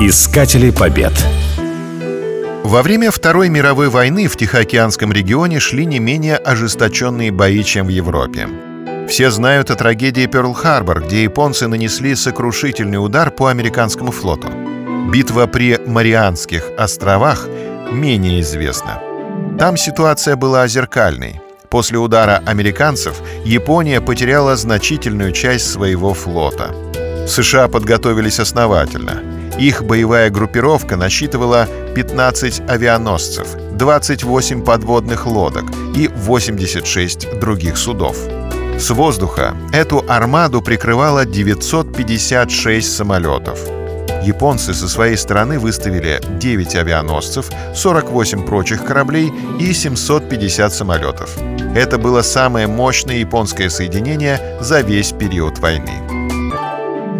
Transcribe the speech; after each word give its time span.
Искатели 0.00 0.70
побед. 0.70 1.12
Во 2.62 2.82
время 2.82 3.10
Второй 3.10 3.48
мировой 3.48 3.88
войны 3.88 4.28
в 4.28 4.36
Тихоокеанском 4.36 5.12
регионе 5.12 5.58
шли 5.58 5.86
не 5.86 5.98
менее 5.98 6.36
ожесточенные 6.36 7.32
бои, 7.32 7.64
чем 7.64 7.86
в 7.86 7.88
Европе. 7.88 8.48
Все 9.08 9.32
знают 9.32 9.72
о 9.72 9.74
трагедии 9.74 10.26
Пёрл-Харбор, 10.26 11.04
где 11.04 11.24
японцы 11.24 11.66
нанесли 11.66 12.14
сокрушительный 12.14 13.04
удар 13.04 13.32
по 13.32 13.48
американскому 13.48 14.12
флоту. 14.12 14.46
Битва 15.10 15.48
при 15.48 15.80
Марианских 15.84 16.70
островах 16.78 17.48
менее 17.90 18.40
известна. 18.42 19.02
Там 19.58 19.76
ситуация 19.76 20.36
была 20.36 20.68
зеркальной. 20.68 21.40
После 21.70 21.98
удара 21.98 22.40
американцев 22.46 23.20
Япония 23.44 24.00
потеряла 24.00 24.54
значительную 24.54 25.32
часть 25.32 25.68
своего 25.68 26.14
флота. 26.14 26.72
США 27.26 27.66
подготовились 27.66 28.38
основательно– 28.38 29.22
их 29.58 29.84
боевая 29.84 30.30
группировка 30.30 30.96
насчитывала 30.96 31.66
15 31.94 32.62
авианосцев, 32.68 33.48
28 33.72 34.64
подводных 34.64 35.26
лодок 35.26 35.64
и 35.96 36.08
86 36.08 37.38
других 37.40 37.76
судов. 37.76 38.16
С 38.78 38.90
воздуха 38.90 39.56
эту 39.72 40.04
армаду 40.08 40.62
прикрывало 40.62 41.24
956 41.24 42.96
самолетов. 42.96 43.58
Японцы 44.22 44.74
со 44.74 44.88
своей 44.88 45.16
стороны 45.16 45.58
выставили 45.58 46.20
9 46.38 46.76
авианосцев, 46.76 47.50
48 47.74 48.44
прочих 48.44 48.84
кораблей 48.84 49.32
и 49.58 49.72
750 49.72 50.72
самолетов. 50.72 51.36
Это 51.74 51.98
было 51.98 52.22
самое 52.22 52.66
мощное 52.66 53.16
японское 53.16 53.70
соединение 53.70 54.40
за 54.60 54.80
весь 54.80 55.12
период 55.12 55.58
войны. 55.58 56.17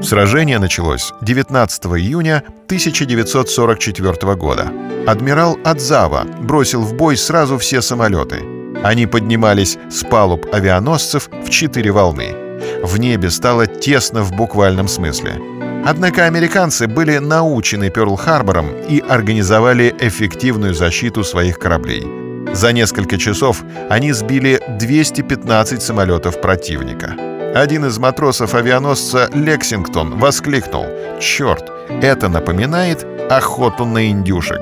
Сражение 0.02 0.58
началось 0.58 1.12
19 1.22 1.86
июня 1.86 2.44
1944 2.66 4.34
года. 4.36 4.72
Адмирал 5.06 5.58
Адзава 5.64 6.24
бросил 6.40 6.82
в 6.82 6.94
бой 6.94 7.16
сразу 7.16 7.58
все 7.58 7.82
самолеты. 7.82 8.42
Они 8.84 9.06
поднимались 9.06 9.76
с 9.90 10.04
палуб 10.04 10.46
авианосцев 10.52 11.28
в 11.44 11.50
четыре 11.50 11.90
волны. 11.90 12.34
В 12.82 12.98
небе 12.98 13.28
стало 13.30 13.66
тесно 13.66 14.22
в 14.22 14.32
буквальном 14.32 14.86
смысле. 14.86 15.40
Однако 15.84 16.26
американцы 16.26 16.86
были 16.86 17.18
научены 17.18 17.88
Пёрл-Харбором 17.88 18.86
и 18.88 19.00
организовали 19.00 19.94
эффективную 20.00 20.74
защиту 20.74 21.24
своих 21.24 21.58
кораблей. 21.58 22.06
За 22.54 22.72
несколько 22.72 23.18
часов 23.18 23.62
они 23.90 24.12
сбили 24.12 24.60
215 24.78 25.82
самолетов 25.82 26.40
противника. 26.40 27.37
Один 27.54 27.86
из 27.86 27.98
матросов 27.98 28.54
авианосца 28.54 29.28
«Лексингтон» 29.32 30.18
воскликнул 30.18 30.86
«Черт, 31.20 31.70
это 32.02 32.28
напоминает 32.28 33.06
охоту 33.30 33.84
на 33.84 34.10
индюшек». 34.10 34.60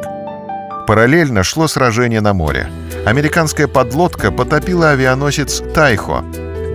Параллельно 0.87 1.42
шло 1.42 1.67
сражение 1.67 2.20
на 2.20 2.33
море. 2.33 2.70
Американская 3.05 3.67
подлодка 3.67 4.31
потопила 4.31 4.91
авианосец 4.91 5.62
«Тайхо». 5.75 6.25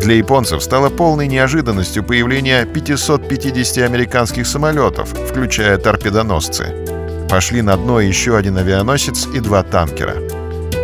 Для 0.01 0.15
японцев 0.15 0.61
стало 0.61 0.89
полной 0.89 1.27
неожиданностью 1.27 2.03
появление 2.03 2.65
550 2.65 3.85
американских 3.85 4.45
самолетов, 4.47 5.09
включая 5.29 5.77
торпедоносцы. 5.77 7.27
Пошли 7.29 7.61
на 7.61 7.77
дно 7.77 8.01
еще 8.01 8.35
один 8.35 8.57
авианосец 8.57 9.27
и 9.27 9.39
два 9.39 9.63
танкера. 9.63 10.40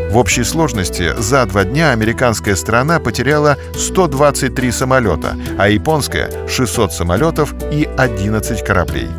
В 0.09 0.17
общей 0.17 0.44
сложности 0.44 1.13
за 1.17 1.45
два 1.45 1.66
дня 1.66 1.91
американская 1.91 2.55
сторона 2.55 3.00
потеряла 3.00 3.58
123 3.75 4.72
самолета, 4.72 5.36
а 5.58 5.67
японская— 5.67 6.31
600 6.47 6.94
самолетов 6.94 7.53
и 7.72 7.88
11 7.97 8.64
кораблей. 8.64 9.09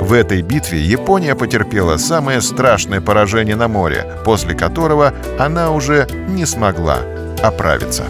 В 0.00 0.12
этой 0.12 0.42
битве 0.42 0.80
Япония 0.80 1.36
потерпела 1.36 1.96
самое 1.96 2.40
страшное 2.40 3.00
поражение 3.00 3.54
на 3.54 3.68
море, 3.68 4.18
после 4.24 4.54
которого 4.54 5.14
она 5.38 5.70
уже 5.70 6.08
не 6.28 6.44
смогла 6.44 6.98
оправиться. 7.40 8.02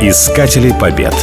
Искатели 0.00 0.72
побед. 0.80 1.14